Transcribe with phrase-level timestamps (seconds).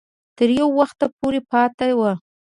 [0.37, 2.11] تر یو وخته پورې پاته وو.